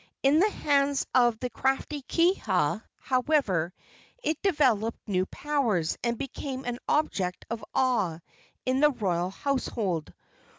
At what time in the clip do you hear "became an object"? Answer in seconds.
6.17-7.45